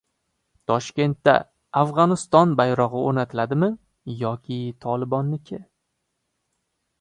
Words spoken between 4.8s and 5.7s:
"Tolibon"niki?